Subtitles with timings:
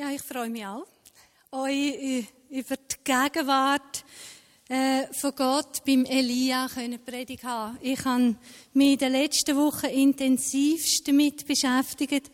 [0.00, 0.86] Ja, ich freue mich auch,
[1.50, 4.04] euch über die Gegenwart
[4.68, 7.78] äh, von Gott beim Elia können predigen haben.
[7.80, 8.36] Ich habe
[8.74, 12.30] mich in den letzten Wochen intensivst damit beschäftigt.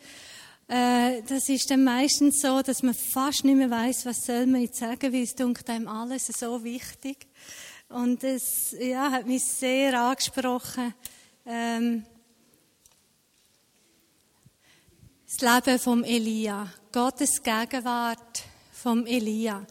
[0.67, 4.61] Äh, das ist dann meistens so, dass man fast nicht mehr weiß, was soll man
[4.61, 7.25] jetzt sagen, weil es dunkt einem alles so wichtig.
[7.89, 10.93] Und es ja, hat mich sehr angesprochen.
[11.47, 12.05] Ähm,
[15.27, 19.65] das Leben vom Elia, Gottes Gegenwart vom Elia.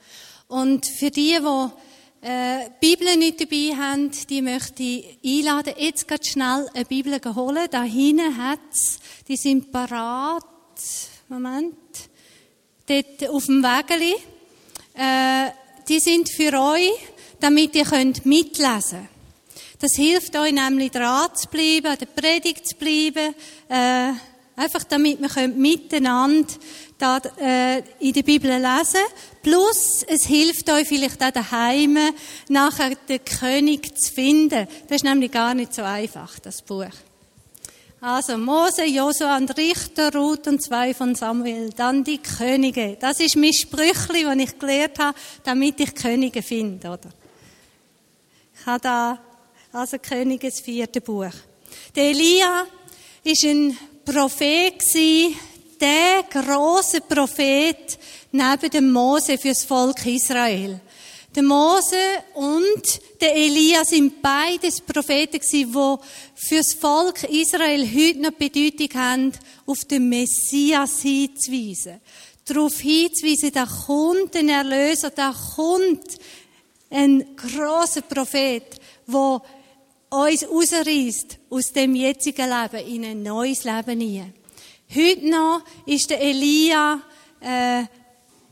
[0.49, 6.27] Und für die, die äh, Bibel nicht dabei haben, die möchte ich einladen, jetzt ganz
[6.27, 7.69] schnell eine Bibel holen.
[7.71, 10.45] Da hinten hat's, die sind parat.
[11.29, 11.77] Moment.
[12.87, 14.15] Dort auf dem Wägeli.
[14.95, 15.51] Äh,
[15.89, 16.91] die sind für euch,
[17.41, 19.09] damit ihr könnt mitlesen
[19.81, 23.35] Das hilft euch nämlich dran zu bleiben, an der Predigt zu bleiben,
[23.69, 24.13] äh,
[24.57, 26.55] Einfach damit wir miteinander
[26.97, 29.01] da, äh, in der Bibel lesen
[29.43, 31.99] Plus, es hilft euch vielleicht auch daheim,
[32.49, 34.67] nachher den König zu finden.
[34.89, 36.87] Das ist nämlich gar nicht so einfach, das Buch.
[38.01, 41.71] Also, Mose, Josua und Richter, Ruth und zwei von Samuel.
[41.71, 42.97] Dann die Könige.
[43.01, 47.11] Das ist mein Sprüchli, das ich gelernt habe, damit ich Könige finde, oder?
[48.59, 49.19] Ich habe da,
[49.73, 51.33] also Königes vierte Buch.
[51.97, 52.67] Der Elia
[53.25, 55.37] ist ein Prophet gewesen,
[55.81, 57.99] der große Prophet
[58.33, 60.81] neben dem Mose fürs Volk Israel.
[61.35, 61.97] Der Mose
[62.35, 69.33] und der Elia sind beides Propheten gewesen, die fürs Volk Israel heute noch Bedeutung haben,
[69.67, 72.01] auf den Messias hinzuweisen.
[72.45, 76.19] Darauf hinzuweisen, da kommt ein Erlöser, da kommt
[76.91, 78.65] ein großer Prophet,
[79.07, 79.43] der
[80.15, 84.35] uns rausreißt aus dem jetzigen Leben in ein neues Leben hinein.
[84.95, 87.01] Heute noch ist der Elia
[87.41, 87.85] äh,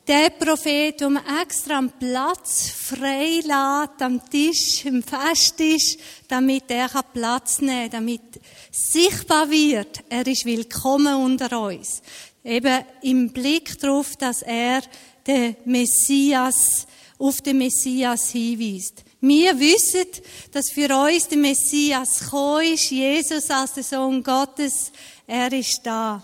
[0.07, 5.97] der Prophet, wo man extra am Platz frei lässt, am Tisch, im Festtisch,
[6.27, 8.41] damit er Platz nehmen kann, damit
[8.72, 12.03] sichtbar wird, er ist willkommen unter uns.
[12.43, 14.83] Eben im Blick darauf, dass er
[15.25, 19.05] den Messias, auf den Messias hinweist.
[19.25, 20.09] Wir wissen,
[20.50, 24.91] dass für uns der Messias gekommen ist, Jesus als der Sohn Gottes,
[25.28, 26.21] er ist da.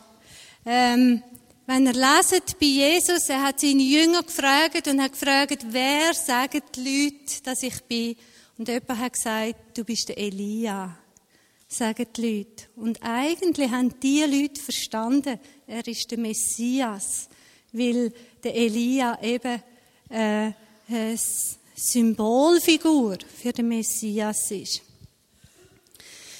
[0.66, 1.22] Ähm,
[1.64, 6.60] wenn ihr leset bei Jesus, er hat seine Jünger gefragt und hat gefragt, wer sagen
[6.74, 8.16] die Leute, dass ich bin?
[8.58, 10.98] Und jemand hat gesagt, du bist der Elia.
[11.68, 12.64] Sagen die Leute.
[12.74, 15.38] Und eigentlich haben die Leute verstanden,
[15.68, 17.28] er ist der Messias,
[17.70, 19.62] weil der Elia eben
[20.10, 20.50] äh,
[21.80, 24.82] Symbolfigur für den Messias ist.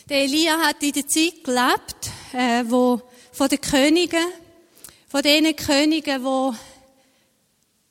[0.08, 3.00] Der Elia hat in der Zeit gelebt, äh, wo
[3.30, 4.26] von den Königen,
[5.06, 6.54] von den Königen, wo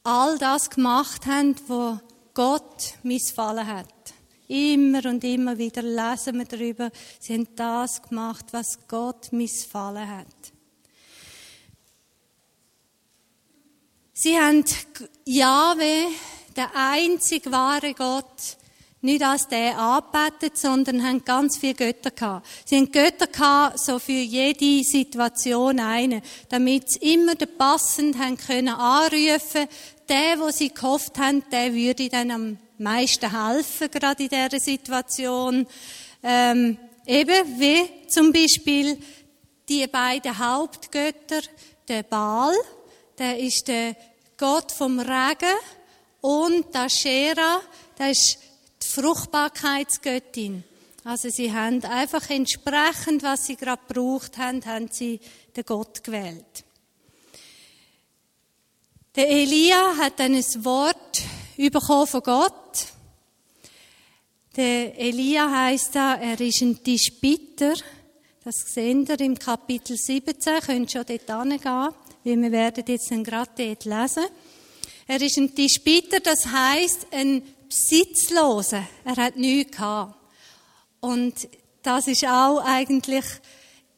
[0.03, 1.97] all das gemacht haben, wo
[2.33, 3.87] Gott missfallen hat.
[4.49, 10.27] Immer und immer wieder lesen wir darüber, sie haben das gemacht, was Gott missfallen hat.
[14.13, 14.65] Sie haben
[15.25, 16.07] Jahwe
[16.57, 18.57] der einzig wahre Gott,
[19.01, 22.47] nicht als der anbetet, sondern haben ganz viele Götter gehabt.
[22.65, 28.37] Sie haben Götter gehabt, so für jede Situation eine, damit sie immer den passend haben
[28.37, 29.67] können anrufen.
[30.09, 35.67] Der, wo sie gehofft haben, der würde dann am meisten helfen, gerade in dieser Situation.
[36.23, 38.97] Ähm, eben wie zum Beispiel
[39.69, 41.41] die beiden Hauptgötter,
[41.87, 42.55] der Baal,
[43.17, 43.95] der ist der
[44.37, 45.55] Gott vom Regen
[46.27, 47.61] und Aschera,
[47.97, 48.37] das ist
[48.83, 50.65] die Fruchtbarkeitsgöttin.
[51.05, 55.21] Also sie haben einfach entsprechend, was sie gerade gebraucht haben, haben sie
[55.55, 56.65] den Gott gewählt.
[59.15, 61.21] Der Elia hat dann ein Wort
[61.55, 62.87] bekommen von Gott.
[64.57, 67.73] Der Elia heißt da, er ist ein Tischbitter.
[68.43, 73.51] Das sehen wir im Kapitel 17, könnt schon dort hingehen, weil wir werden jetzt gerade
[73.55, 74.25] dort lesen.
[75.09, 78.85] Er ist ein Tischbieter, das heißt ein Besitzloser.
[79.05, 80.15] Er hat nichts gehabt.
[80.99, 81.47] Und
[81.81, 83.23] das ist auch eigentlich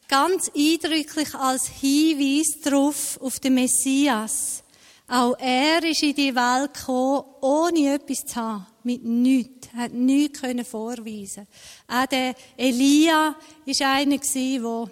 [0.06, 4.62] ganz eindrücklich als Hinweis darauf, auf den Messias.
[5.08, 8.66] Auch er ist in die Welt gekommen, ohne etwas zu haben.
[8.84, 9.68] Mit nichts.
[9.74, 11.46] Er hat nichts vorweisen
[11.88, 13.34] Auch der Elia
[13.66, 14.90] war einer, der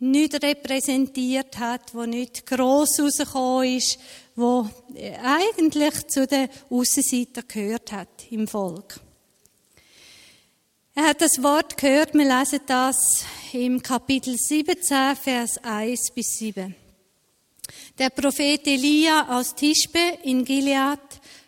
[0.00, 3.98] nicht repräsentiert hat, der nicht gross rausgekommen ist,
[4.34, 4.68] wo
[5.22, 8.98] eigentlich zu den Aussenseitern gehört hat im Volk.
[10.94, 16.74] Er hat das Wort gehört, wir lesen das im Kapitel 17, Vers 1 bis 7.
[17.98, 20.98] Der Prophet Elia aus Tischbe in Gilead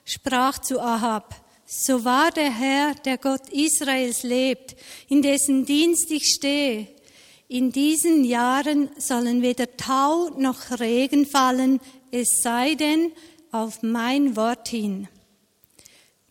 [0.05, 1.35] sprach zu Ahab,
[1.67, 4.77] so wahr der Herr, der Gott Israels lebt,
[5.09, 6.89] in dessen Dienst ich stehe,
[7.53, 13.13] in diesen Jahren sollen weder Tau noch Regen fallen, es sei denn
[13.51, 15.07] auf mein Wort hin.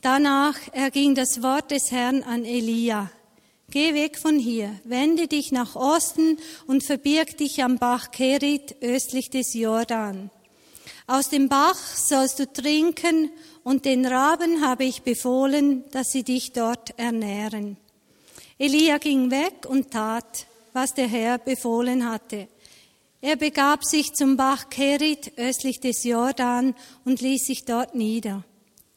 [0.02, 3.12] Danach erging das Wort des Herrn an Elia.
[3.70, 9.30] Geh weg von hier, wende dich nach Osten und verbirg dich am Bach Kerit östlich
[9.30, 10.32] des Jordan.
[11.06, 13.30] Aus dem Bach sollst du trinken
[13.64, 17.78] und den Raben habe ich befohlen, dass sie dich dort ernähren.
[18.58, 22.48] Elia ging weg und tat, was der Herr befohlen hatte.
[23.22, 26.74] Er begab sich zum Bach Kerit östlich des Jordan
[27.06, 28.44] und ließ sich dort nieder.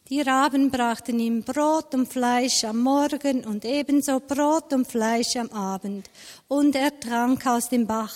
[0.09, 5.51] Die Raben brachten ihm Brot und Fleisch am Morgen und ebenso Brot und Fleisch am
[5.51, 6.11] Abend,
[6.49, 8.15] und er trank aus dem Bach.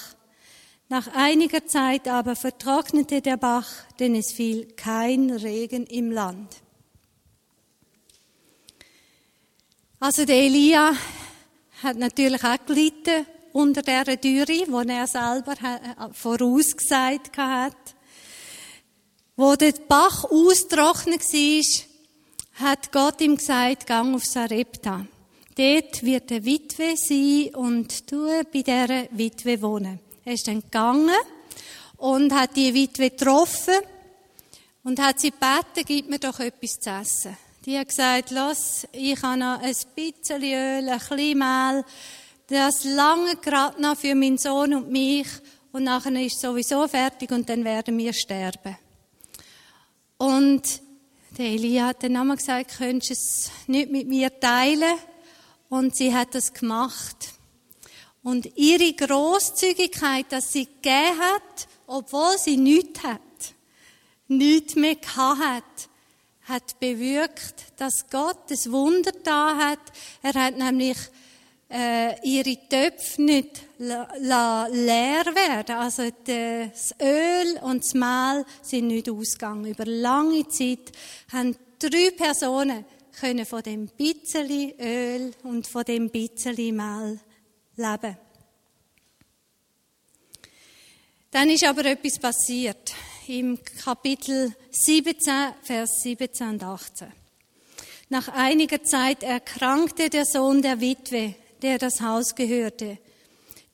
[0.91, 3.69] Nach einiger Zeit aber vertrocknete der Bach,
[3.99, 6.57] denn es fiel kein Regen im Land.
[10.01, 10.93] Also der Elia
[11.83, 15.55] hat natürlich auch gelitten unter der Dürre, die er selber
[16.13, 17.77] vorausgesagt hat.
[19.37, 25.07] Wo der Bach austrocknet war, hat Gott ihm gesagt, gang auf Sarepta.
[25.57, 30.01] Dort wird eine Witwe sein und du bei dieser Witwe wohnen.
[30.25, 31.11] Er ist dann gegangen
[31.97, 33.75] und hat die Witwe getroffen
[34.85, 37.37] und hat sie gebeten, gib mir doch etwas zu essen.
[37.65, 41.85] Die hat gesagt, lass, ich habe noch ein bisschen Öl, ein bisschen Mehl,
[42.49, 45.29] das lange gerade noch für meinen Sohn und mich
[45.71, 48.77] und nachher ist es sowieso fertig und dann werden wir sterben.
[50.17, 50.63] Und
[51.37, 54.97] der Elia hat dann einmal gesagt, könntest du es nicht mit mir teilen?
[55.69, 57.35] Und sie hat das gemacht.
[58.23, 63.21] Und ihre Großzügigkeit, dass sie gegeben hat, obwohl sie nichts hat,
[64.27, 65.89] nichts mehr gehabt hat,
[66.49, 69.81] hat bewirkt, dass Gott das Wunder da hat.
[70.23, 70.97] Er hat nämlich
[71.71, 75.77] äh, ihre Töpfe nicht leer werden.
[75.77, 79.67] Also das Öl und das Mehl sind nicht ausgegangen.
[79.67, 80.93] Über lange Zeit
[81.33, 82.85] haben drei Personen
[83.21, 87.21] können von dem bisschen Öl und von dem bisschen Mehl
[87.77, 88.17] leben.
[91.31, 92.95] Dann ist aber etwas passiert
[93.27, 97.13] im Kapitel 17, Vers 17 und 18.
[98.09, 102.99] Nach einiger Zeit erkrankte der Sohn der Witwe, der das Haus gehörte.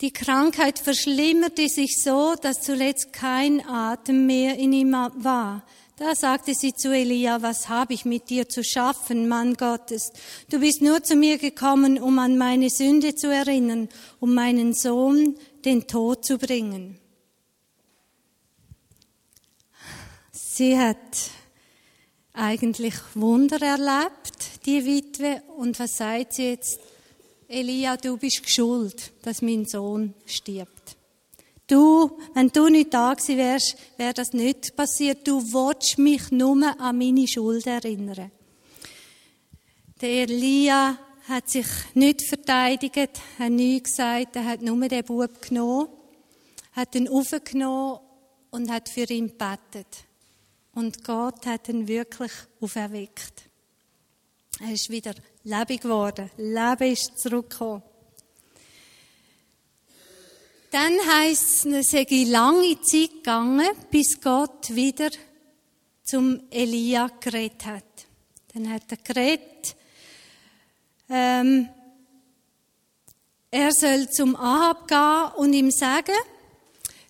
[0.00, 5.64] Die Krankheit verschlimmerte sich so, dass zuletzt kein Atem mehr in ihm war.
[5.96, 10.12] Da sagte sie zu Elia, was habe ich mit dir zu schaffen, Mann Gottes?
[10.50, 13.88] Du bist nur zu mir gekommen, um an meine Sünde zu erinnern,
[14.18, 16.98] um meinen Sohn den Tod zu bringen.
[20.32, 21.30] Sie hat
[22.32, 26.80] eigentlich Wunder erlebt, die Witwe, und was sagt sie jetzt?
[27.48, 30.96] Elia, du bist schuld, dass mein Sohn stirbt.
[31.66, 35.26] Du, wenn du nicht da gewesen wärst, wäre das nicht passiert.
[35.26, 38.30] Du willst mich nur an meine Schuld erinnern.
[40.00, 40.98] Der Elia
[41.28, 45.88] hat sich nicht verteidigt, hat nichts gesagt, er hat nur den Bub genommen,
[46.72, 48.00] hat ihn aufgenommen
[48.50, 50.04] und hat für ihn gebetet.
[50.74, 53.44] Und Gott hat ihn wirklich auferweckt.
[54.60, 55.14] Er ist wieder
[55.44, 56.30] lebendig geworden.
[56.36, 57.82] Leben ist zurückgekommen.
[60.70, 65.10] Dann heisst es, es sei lange Zeit gegangen, bis Gott wieder
[66.02, 67.84] zum Elia geredet hat.
[68.52, 69.76] Dann hat er geredet,
[71.08, 71.68] ähm,
[73.50, 76.16] er soll zum Ahab gehen und ihm sagen,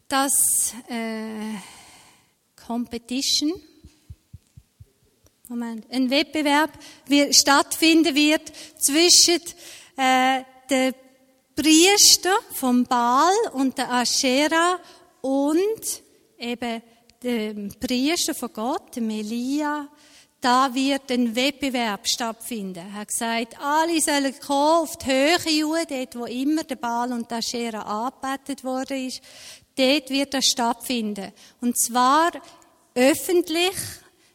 [0.08, 1.54] dass äh,
[2.66, 3.52] Competition,
[5.50, 6.70] Moment, ein Wettbewerb
[7.30, 9.42] stattfinden wird zwischen
[9.94, 10.94] äh, den
[11.54, 14.78] Priester vom Baal und der Aschera
[15.20, 16.02] und
[16.38, 16.82] eben
[17.22, 19.86] dem Priester von Gott, dem Elia.
[20.40, 22.78] Da wird ein Wettbewerb stattfinden.
[22.78, 27.30] Er hat gesagt, alle sollen kommen auf die Höhe, dort wo immer der Baal und
[27.30, 29.20] der Aschera angebetet worden ist.
[29.76, 31.34] Dort wird das stattfinden.
[31.60, 32.32] Und zwar
[32.94, 33.74] öffentlich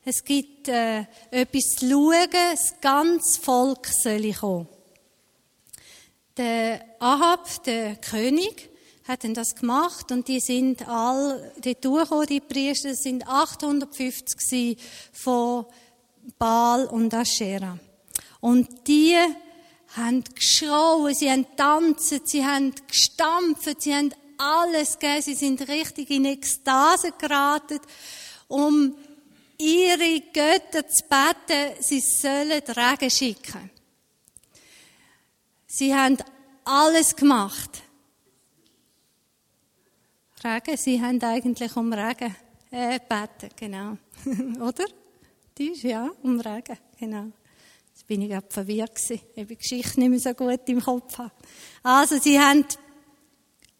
[0.09, 4.67] es gibt äh, etwas zu schauen, das ganze Volk soll kommen.
[6.35, 8.69] Der Ahab, der König,
[9.07, 14.77] hat dann das gemacht und die sind all, die durchgekommen, die Priester, das sind 850
[15.13, 15.65] von
[16.39, 17.77] Baal und Aschera.
[18.39, 19.15] Und die
[19.95, 25.21] haben geschrauen, sie haben tanzt, sie haben gestampft, sie haben alles gegeben.
[25.21, 27.79] Sie sind richtig in Ekstase geraten,
[28.47, 28.95] um
[29.59, 33.69] ihre Götter zu beten, sie sollen Regen schicken.
[35.67, 36.17] Sie haben
[36.63, 37.83] alles gemacht.
[40.43, 42.35] Regen, sie haben eigentlich um Regen
[42.71, 43.97] äh, gebeten, genau.
[44.65, 44.85] Oder?
[45.53, 47.27] Tisch, ja, um Regen, genau.
[47.93, 51.17] Jetzt bin ich gerade verwirrt gewesen, ich die Geschichte nicht mehr so gut im Kopf
[51.17, 51.31] habe.
[51.83, 52.65] Also, sie haben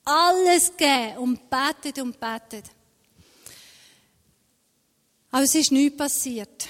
[0.04, 2.66] alles gegeben und betet und betet.
[5.32, 6.68] Aber es ist nichts passiert.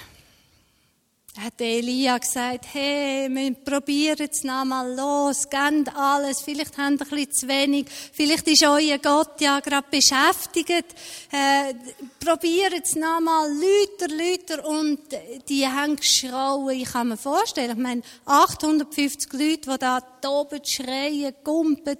[1.38, 6.98] Hat Elia gesagt, hey, wir probieren es nochmal los, gebt alles, vielleicht habt ihr ein
[6.98, 10.96] bisschen zu wenig, vielleicht ist euer Gott ja gerade beschäftigt,
[11.32, 11.74] äh,
[12.20, 15.00] probiert es nochmal, Lüter, Lüter, und
[15.48, 21.36] die haben geschrauen, ich kann mir vorstellen, ich meine, 850 Leute, die da toben, schreien,
[21.46, 22.00] gumpen,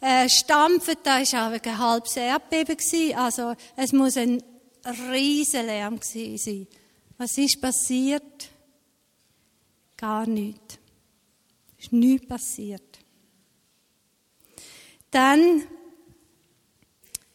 [0.00, 4.42] äh, stampfen, da war auch ein halbes Erdbeben gewesen, also es muss ein
[4.82, 6.66] Gewesen sein.
[7.18, 8.48] Was ist passiert?
[9.96, 10.78] Gar nichts.
[11.78, 12.98] Es ist nichts passiert.
[15.10, 15.62] Dann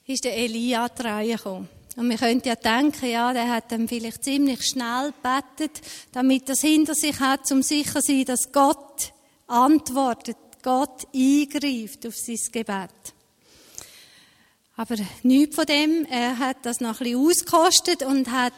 [0.05, 1.69] ist der Elia gekommen.
[1.95, 6.61] Und wir könnten ja denken, ja, der hat dann vielleicht ziemlich schnell gebetet, damit das
[6.61, 9.13] hinter sich hat, um sicher zu sein, dass Gott
[9.47, 12.91] antwortet, Gott eingreift auf sein Gebet.
[14.79, 16.05] Aber nichts von dem.
[16.05, 18.53] Er hat das noch ein bisschen ausgekostet und hat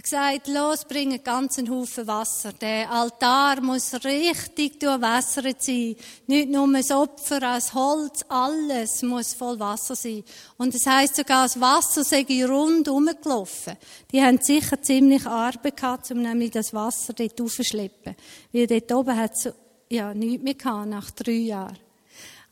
[0.00, 2.52] gesagt, los, bring einen ganzen Haufen Wasser.
[2.52, 5.96] Der Altar muss richtig durchwässert sein.
[6.28, 10.22] Nicht nur das Opfer, das Holz, alles muss voll Wasser sein.
[10.58, 13.76] Und das heißt sogar, das Wasser sei rundum gelaufen.
[14.12, 18.14] Die haben sicher ziemlich Arbeit gehabt, um nämlich das Wasser dort aufzuschleppen.
[18.52, 19.52] Weil dort oben hat es
[19.90, 21.78] ja nichts mehr gehabt, nach drei Jahren.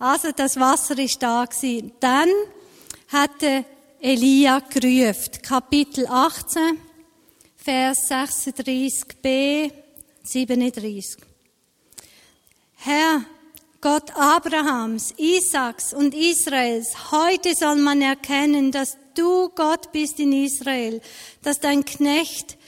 [0.00, 1.92] Also, das Wasser ist da gewesen.
[2.00, 2.28] Dann
[3.18, 3.64] hatte
[3.98, 5.40] Elia gerufen.
[5.40, 6.78] Kapitel 18,
[7.56, 9.72] Vers 36b,
[10.22, 11.16] 37.
[12.74, 13.24] Herr,
[13.80, 21.00] Gott Abrahams, Isaaks und Israels, heute soll man erkennen, dass du Gott bist in Israel,
[21.42, 22.58] dass dein Knecht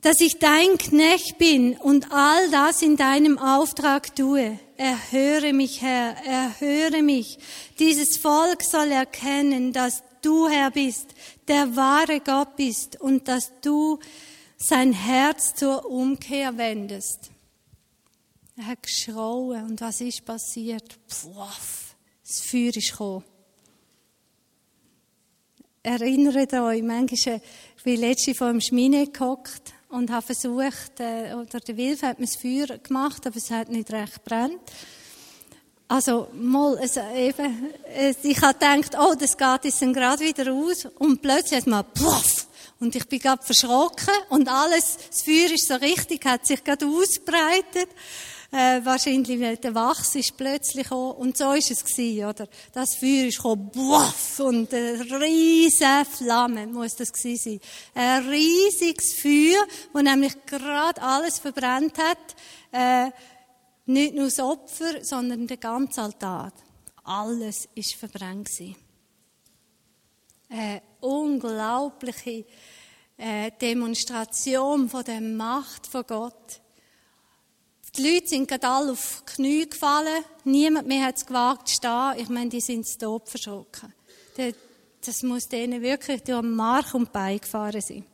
[0.00, 4.58] dass ich dein Knecht bin und all das in deinem Auftrag tue.
[4.76, 7.38] Erhöre mich, Herr, erhöre mich.
[7.78, 11.14] Dieses Volk soll erkennen, dass du, Herr, bist,
[11.48, 13.98] der wahre Gott bist und dass du
[14.56, 17.30] sein Herz zur Umkehr wendest.
[18.56, 20.98] Er hat geschrauen und was ist passiert?
[21.08, 23.24] Pfuff, das Feuer ist gekommen.
[25.82, 27.40] Erinnert euch, manchmal,
[27.84, 32.26] bin letzte vor dem Schmine gehockt und habe versucht, äh, oder der Wilf hat mir
[32.26, 34.60] das Feuer gemacht, aber es hat nicht recht brennt.
[35.90, 40.52] Also, mal, es, eben, es, ich habe gedacht, oh, das geht jetzt dann gerade wieder
[40.52, 42.46] aus, und plötzlich hat man, ploff,
[42.78, 46.86] und ich bin gerade verschrocken, und alles, das Feuer ist so richtig, hat sich gerade
[46.86, 47.88] ausbreitet
[48.50, 51.12] äh, wahrscheinlich der Wachs ist plötzlich gekommen.
[51.12, 52.48] Und so ist es gewesen, oder?
[52.72, 57.60] Das Feuer ist gekommen, buff, und eine riesige Flamme muss das gewesen sein.
[57.94, 62.36] Ein riesiges Feuer, wo nämlich gerade alles verbrannt hat,
[62.72, 63.10] äh,
[63.86, 66.52] nicht nur das Opfer, sondern der ganze Altar.
[67.04, 68.76] Alles ist verbrannt gewesen.
[70.50, 72.46] Eine unglaubliche
[73.18, 76.60] äh, Demonstration von der Macht von Gott.
[77.98, 80.24] Die Leute sind gerade alle auf die Knie gefallen.
[80.44, 82.14] Niemand mehr hat es gewagt zu stehen.
[82.18, 83.92] Ich meine, die sind zu Tod verschrocken.
[85.04, 88.04] Das muss denen wirklich durch Mark und Bein gefahren sein.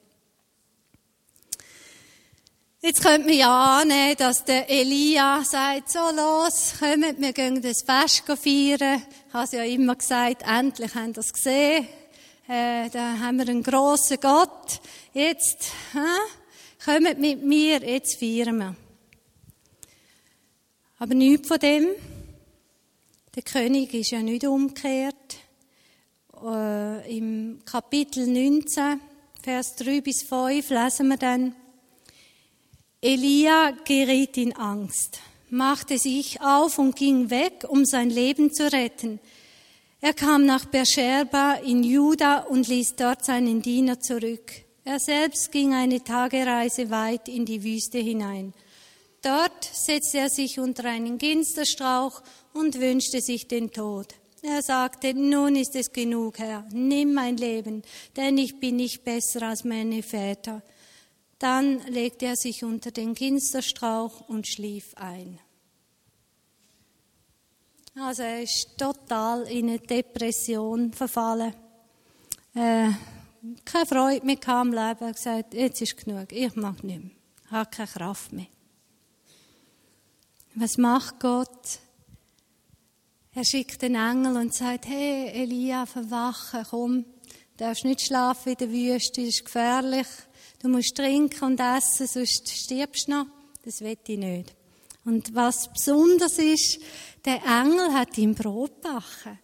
[2.81, 7.83] Jetzt könnte man ja annehmen, dass der Elia sagt, so los, kommt, wir gehen das
[7.83, 9.03] Fest feiern.
[9.29, 11.87] Ich habe es ja immer gesagt, endlich haben wir es gesehen.
[12.49, 14.81] Äh, da haben wir einen grossen Gott.
[15.13, 15.99] Jetzt, hä?
[16.85, 18.77] kommt mit mir, jetzt feiern wir.
[21.05, 21.89] Aber nichts von dem.
[23.35, 25.37] Der König ist ja nicht umgekehrt.
[26.43, 29.01] Äh, Im Kapitel 19,
[29.43, 31.55] Vers 3 bis 5 lesen wir dann,
[33.03, 35.21] Elia geriet in Angst,
[35.51, 39.21] machte sich auf und ging weg, um sein Leben zu retten.
[40.01, 44.51] Er kam nach Beersheba in Juda und ließ dort seinen Diener zurück.
[44.85, 48.55] Er selbst ging eine Tagereise weit in die Wüste hinein.
[49.25, 54.15] Dort setzte er sich unter einen Ginsterstrauch und wünschte sich den Tod.
[54.43, 57.83] Er sagte, nun ist es genug, Herr, nimm mein Leben,
[58.17, 60.63] denn ich bin nicht besser als meine Väter.
[61.39, 65.39] Dann legte er sich unter den Ginsterstrauch und schlief ein.
[67.95, 71.55] Also er ist total in eine Depression verfallen.
[72.55, 72.91] Äh,
[73.65, 74.79] keine Freude mehr am Leben.
[74.79, 77.11] Er hat gesagt, jetzt ist genug, ich mag nicht mehr.
[77.47, 78.47] Ich habe keine Kraft mehr.
[80.57, 81.81] Was macht Gott?
[83.33, 88.59] Er schickt den Engel und sagt, hey Elia, verwache, komm, du darfst nicht schlafen in
[88.59, 90.07] der Wüste, das ist gefährlich.
[90.63, 93.27] Du musst trinken und essen, sonst stirbst du noch.
[93.65, 94.55] Das will ich nicht.
[95.05, 96.79] Und was besonders ist,
[97.25, 99.41] der Engel hat ihm Brot gebacken.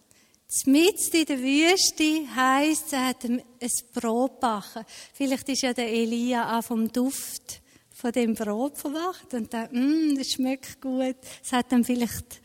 [0.65, 4.85] Mitten in der Wüste heisst, er hat ihm ein Brot gebacken.
[5.13, 7.60] Vielleicht ist ja der Elia auch vom Duft
[8.01, 11.17] von dem Brot verwacht und dachte, mm, das schmeckt gut.
[11.43, 12.41] Es hat dann vielleicht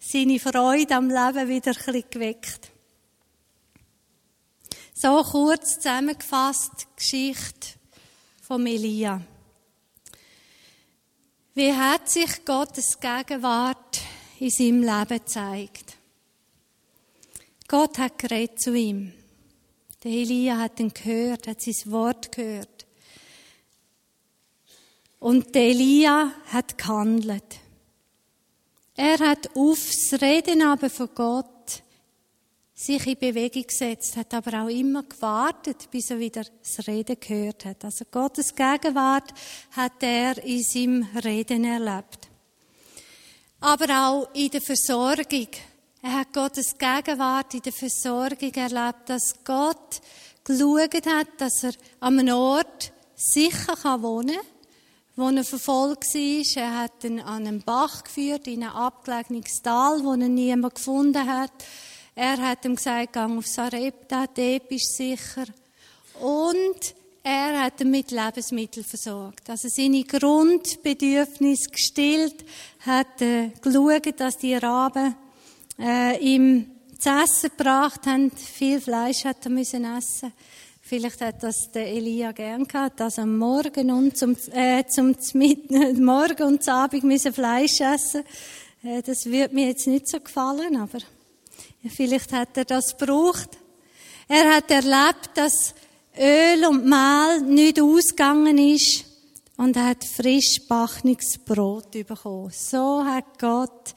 [0.00, 2.70] seine Freude am Leben wieder ein bisschen geweckt.
[4.94, 7.68] So kurz zusammengefasst die Geschichte
[8.40, 9.20] von Elia.
[11.52, 14.00] Wie hat sich Gottes Gegenwart
[14.40, 15.96] in seinem Leben gezeigt?
[17.68, 19.12] Gott hat geredet zu ihm.
[20.02, 22.73] Der Elia hat ihn gehört, hat sein Wort gehört.
[25.24, 27.58] Und Elia hat gehandelt.
[28.94, 31.82] Er hat aufs Reden aber von Gott
[32.74, 37.64] sich in Bewegung gesetzt, hat aber auch immer gewartet, bis er wieder das Reden gehört
[37.64, 37.86] hat.
[37.86, 39.32] Also Gottes Gegenwart
[39.70, 42.28] hat er in seinem Reden erlebt.
[43.60, 45.48] Aber auch in der Versorgung.
[46.02, 50.02] Er hat Gottes Gegenwart in der Versorgung erlebt, dass Gott
[50.44, 54.53] geschaut hat, dass er an einem Ort sicher wohnen kann,
[55.16, 56.62] wo er verfolgt war.
[56.62, 61.26] Er hat ihn an einen Bach geführt, in ein abgelegenes Tal, wo er niemand gefunden
[61.26, 61.52] hat.
[62.14, 65.46] Er hat ihm gesagt, gang auf Sarepta, dort bist sicher.
[66.20, 69.48] Und er hat ihn mit Lebensmitteln versorgt.
[69.48, 72.44] Also seine Grundbedürfnisse gestillt,
[72.80, 75.16] hat äh, geschaut, dass die Raben
[75.78, 78.30] äh, ihm zu essen gebracht haben.
[78.30, 80.32] Viel Fleisch hat er müssen essen.
[80.96, 85.68] Vielleicht hat das der Elia gern gehabt, dass am Morgen und zum, äh, zum mit,
[85.98, 88.22] Morgen und zum Abend müssen Fleisch essen.
[88.84, 91.00] Äh, das wird mir jetzt nicht so gefallen, aber
[91.88, 93.58] Vielleicht hat er das gebraucht.
[94.28, 95.74] Er hat erlebt, dass
[96.16, 99.04] Öl und Mehl nicht ausgegangen ist
[99.56, 102.52] und er hat frisch backenes Brot bekommen.
[102.52, 103.94] So hat Gott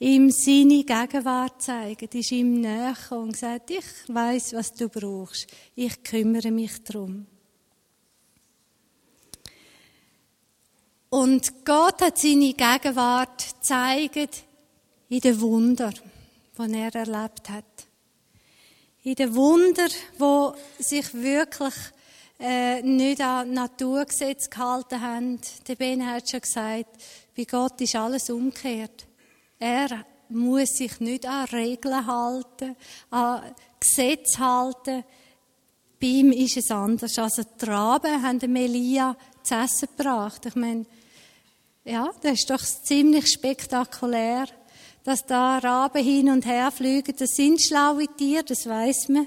[0.00, 5.46] ihm seine Gegenwart gezeigt, ist ihm näher und gesagt, ich weiß, was du brauchst.
[5.74, 7.26] Ich kümmere mich darum.
[11.10, 14.44] Und Gott hat seine Gegenwart gezeigt
[15.08, 15.92] in den Wunder
[16.66, 17.64] die er erlebt hat.
[19.04, 21.74] In den Wunder, wo sich wirklich
[22.40, 25.40] äh, nicht an Naturgesetze gehalten haben.
[25.66, 26.86] Der Ben hat schon gesagt,
[27.36, 29.07] bei Gott ist alles umgekehrt.
[29.58, 32.76] Er muss sich nicht an Regeln halten,
[33.10, 33.42] an
[33.80, 35.04] Gesetze halten.
[36.00, 37.18] Bei ihm ist es anders.
[37.18, 40.46] Also die Raben haben dem Elia zu essen gebracht.
[40.46, 40.86] Ich meine,
[41.84, 44.46] ja, das ist doch ziemlich spektakulär
[45.08, 47.14] dass da Raben hin und her fliegen.
[47.18, 49.26] Das sind schlaue Tiere, das weiß man.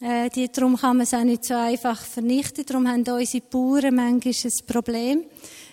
[0.00, 2.66] Äh, die, darum kann man es auch nicht so einfach vernichten.
[2.66, 5.24] Darum haben unsere Bauern manchmal ein Problem,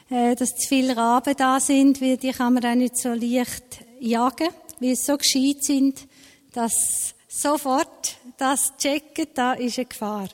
[0.09, 4.49] dass zu viele Raben da sind, weil die kann man auch nicht so leicht jagen,
[4.79, 6.07] weil sie so gescheit sind,
[6.51, 10.29] dass sofort das checken, da ist eine Gefahr.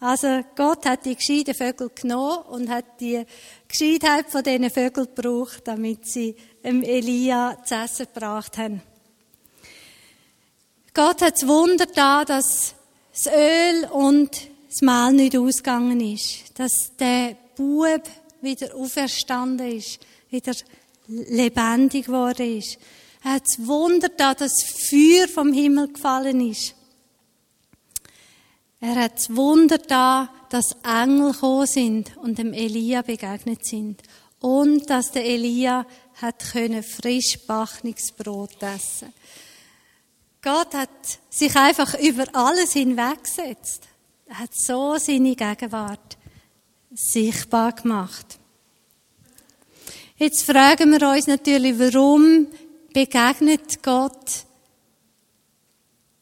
[0.00, 3.22] Also Gott hat die gescheiten Vögel genommen und hat die
[3.68, 8.80] Gescheitheit von diesen Vögeln gebraucht, damit sie Elia zu essen gebracht haben.
[10.94, 12.74] Gott hat das Wunder da, dass
[13.12, 14.30] das Öl und
[14.68, 16.58] das Mehl nicht ausgegangen ist.
[16.58, 18.02] Dass der Bub
[18.42, 20.00] wieder auferstanden ist,
[20.30, 20.54] wieder
[21.06, 22.78] lebendig geworden ist.
[23.22, 26.74] Er hat das Wunder da, dass Feuer vom Himmel gefallen ist.
[28.80, 34.02] Er hat das Wunder da, dass Engel gekommen sind und dem Elia begegnet sind.
[34.40, 39.12] Und dass der Elia hat können frisch backenes Brot essen.
[40.42, 40.88] Gott hat
[41.28, 43.82] sich einfach über alles hinweggesetzt.
[44.26, 46.16] Er hat so seine Gegenwart
[46.92, 48.38] sichtbar gemacht.
[50.16, 52.46] Jetzt fragen wir uns natürlich, warum
[52.92, 54.44] begegnet Gott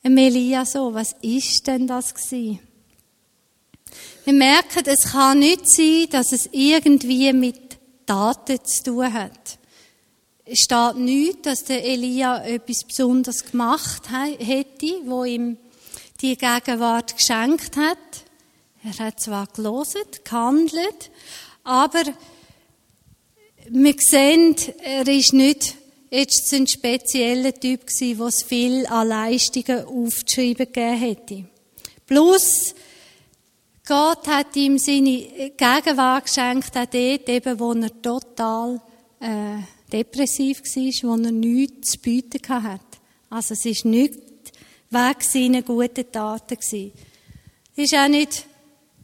[0.02, 0.94] Elia so?
[0.94, 2.60] Was ist denn das gewesen?
[4.24, 9.58] Wir merken, es kann nicht sein, dass es irgendwie mit Taten zu tun hat.
[10.44, 15.56] Es steht nicht, dass der Elia etwas Besonderes gemacht hätte, wo ihm
[16.20, 17.98] die Gegenwart geschenkt hat.
[18.88, 21.10] Er hat zwar gelesen, gehandelt,
[21.62, 22.04] aber
[23.68, 25.74] wir sehen, er ist nicht
[26.10, 31.44] jetzt ein spezieller Typ gewesen, was viel an Leistungen aufzuschreiben gegeben hätte.
[32.06, 32.74] Plus,
[33.86, 38.80] Gott hat ihm seine Gegenwart geschenkt, auch dort eben, wo er total
[39.20, 39.58] äh,
[39.92, 42.98] depressiv war, wo er nichts zu bieten hatte.
[43.28, 44.14] Also es ist nicht
[44.88, 46.56] wegen seiner guten Taten.
[47.76, 48.46] Es war auch nicht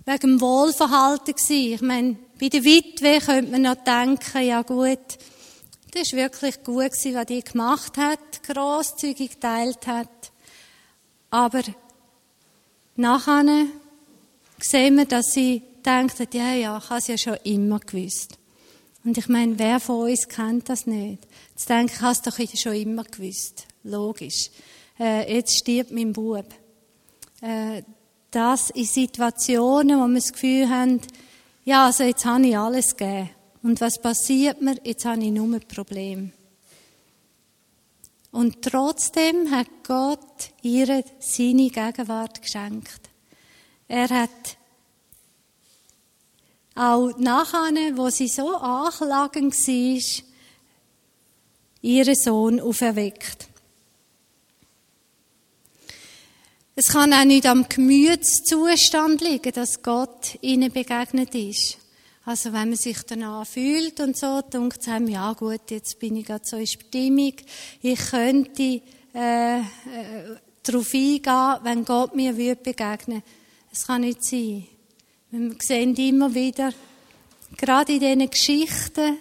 [0.05, 1.75] wegen dem Wohlverhalten gewesen.
[1.75, 5.19] Ich meine, bei der Witwe könnte man noch denken, ja gut,
[5.93, 10.33] das war wirklich gut gewesen, was die gemacht hat, grosszügig geteilt hat.
[11.31, 11.63] Aber
[12.97, 13.67] nachher
[14.61, 18.39] sehen wir, dass sie denkt, ja, ja, ich habe es ja schon immer gewusst.
[19.05, 21.27] Und ich meine, wer von uns kennt das nicht?
[21.57, 23.67] Zu denken, ich habe es doch schon immer gewusst.
[23.85, 24.51] Logisch.
[24.99, 26.47] Äh, jetzt stirbt mein Bub.
[27.43, 27.83] Äh,
[28.35, 31.01] das in Situationen, wo wir das Gefühl haben,
[31.65, 33.31] ja, also jetzt habe ich alles gegeben.
[33.63, 34.77] Und was passiert mir?
[34.85, 36.33] Jetzt habe ich nur ein Problem.
[38.31, 43.09] Und trotzdem hat Gott ihr seine Gegenwart geschenkt.
[43.89, 44.59] Er hat
[46.75, 50.25] auch nachher, wo sie so anklagend war,
[51.81, 53.49] ihren Sohn auferweckt.
[56.77, 61.79] Es kann auch nicht am Gemütszustand liegen, dass Gott ihnen begegnet ist.
[62.25, 66.17] Also wenn man sich danach fühlt und so, denkt es einem, ja gut, jetzt bin
[66.17, 67.35] ich gerade so in Stimmung,
[67.81, 68.83] ich könnte
[69.15, 69.63] äh, äh,
[70.65, 73.23] darauf eingehen, wenn Gott mir würde begegnen
[73.71, 74.67] Es kann nicht sein.
[75.31, 76.73] Wir sehen immer wieder,
[77.57, 79.19] gerade in diesen Geschichten,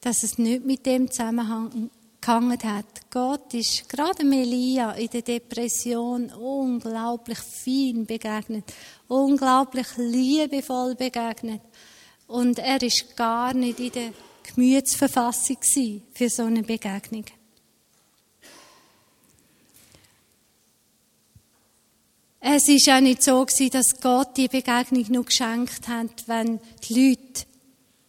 [0.00, 1.90] dass es nicht mit dem Zusammenhang
[2.26, 3.10] gehangen hat.
[3.10, 8.64] Gott ist gerade Elia in der Depression unglaublich fein begegnet,
[9.06, 11.60] unglaublich liebevoll begegnet.
[12.26, 14.12] Und er ist gar nicht in der
[14.42, 15.58] Gemütsverfassung
[16.12, 17.24] für so eine Begegnung.
[22.40, 27.46] Es ist auch nicht so dass Gott die Begegnung nur geschenkt hat, wenn die Leute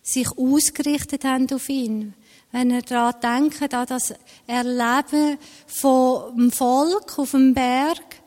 [0.03, 2.13] sich ausgerichtet haben auf ihn
[2.51, 4.13] wenn ihr daran denkt, an das
[4.45, 8.21] Erleben vom Volk auf dem Berg,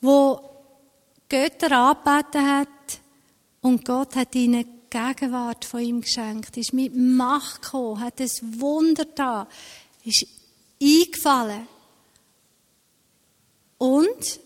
[0.00, 0.40] wo
[1.28, 2.68] Götter angebeten hat
[3.60, 9.04] und Gott hat ihnen Gegenwart von ihm geschenkt, ist mit Macht gekommen, hat ein Wunder
[9.04, 9.48] da,
[10.04, 10.26] ist
[10.80, 11.66] eingefallen.
[13.78, 14.40] Und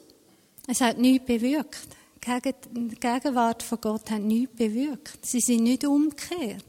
[0.66, 1.88] es hat nichts bewirkt.
[2.24, 5.24] Die Gegenwart von Gott hat nichts bewirkt.
[5.24, 6.64] Sie sind nicht umgekehrt.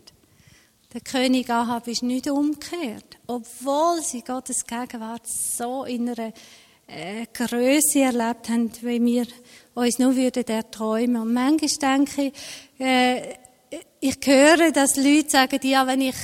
[0.93, 6.33] Der König Ahab ist nicht umgekehrt, obwohl sie Gottes Gegenwart so in einer
[6.85, 9.25] äh, Größe erlebt haben, wie wir
[9.73, 11.21] uns nur würden erträumen.
[11.21, 12.33] Und manchmal denke ich,
[12.77, 13.35] äh,
[14.01, 16.17] ich höre, dass Leute sagen, ja, wenn ich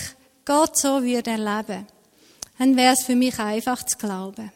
[0.43, 1.87] Gott so würde erleben,
[2.59, 4.51] dann wäre es für mich einfach zu glauben.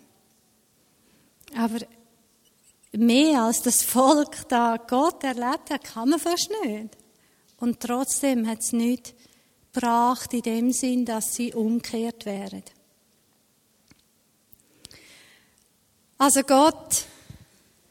[1.55, 1.79] Aber
[2.91, 6.97] mehr als das Volk da Gott erlebt hat, kann man fast nicht.
[7.61, 9.13] Und trotzdem hat es nicht
[9.73, 12.63] gebracht in dem Sinn, dass sie umkehrt wären.
[16.17, 17.05] Also Gott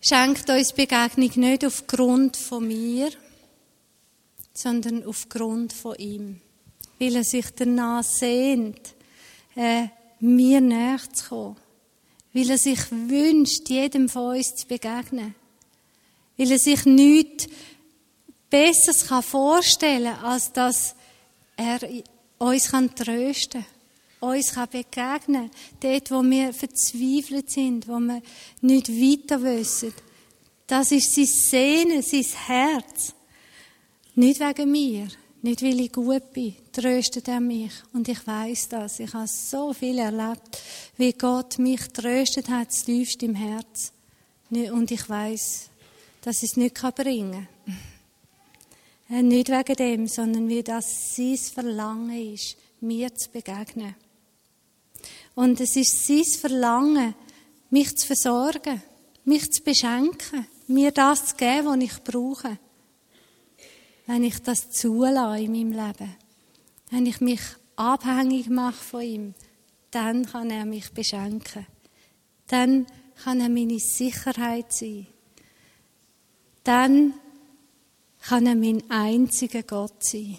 [0.00, 3.10] schenkt uns Begegnung nicht aufgrund von mir,
[4.52, 6.40] sondern aufgrund von ihm.
[6.98, 8.94] Weil er sich danach sehnt,
[9.56, 9.88] äh,
[10.20, 11.56] mir näher zu kommen.
[12.32, 15.34] Weil er sich wünscht, jedem von uns zu begegnen.
[16.36, 17.48] Weil er sich nichts
[18.48, 20.94] Besseres vorstellen kann, als dass
[21.60, 21.80] er
[22.38, 23.64] uns kann trösten
[24.20, 28.22] uns kann begegnen, dort, wo wir verzweifelt sind, wo wir
[28.60, 29.94] nicht weiter wissen.
[30.66, 33.14] Das ist sein Sehnen, sein Herz.
[34.14, 35.08] Nicht wegen mir,
[35.42, 37.72] nicht weil ich gut bin, tröstet er mich.
[37.92, 39.00] Und ich weiß das.
[39.00, 40.60] Ich habe so viel erlebt,
[40.98, 43.92] wie Gott mich tröstet hat, tiefst im Herz.
[44.50, 45.70] Und ich weiß,
[46.20, 47.78] dass ich es nicht bringen kann.
[49.10, 53.96] Äh, nicht wegen dem, sondern wie das sein Verlangen ist, mir zu begegnen.
[55.34, 57.14] Und es ist sein Verlangen,
[57.70, 58.82] mich zu versorgen,
[59.24, 62.58] mich zu beschenken, mir das zu geben, was ich brauche.
[64.06, 66.16] Wenn ich das zulasse in meinem Leben,
[66.90, 67.40] wenn ich mich
[67.76, 69.34] abhängig mache von ihm,
[69.90, 71.66] dann kann er mich beschenken.
[72.46, 72.86] Dann
[73.22, 75.06] kann er meine Sicherheit sein.
[76.64, 77.14] Dann
[78.20, 80.38] kann er mein einziger Gott sein.